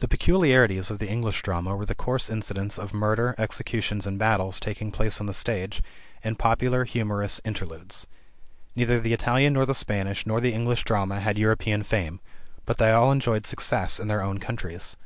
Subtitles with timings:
[0.00, 4.58] The peculiarities of the English drama were the coarse incidents of murders, executions, and battles
[4.58, 5.80] taking place on the stage,
[6.24, 8.08] and popular, humorous interludes.
[8.74, 12.18] Neither the Italian nor the Spanish nor the English drama had European fame,
[12.66, 14.96] but they all enjoyed success in their own countries.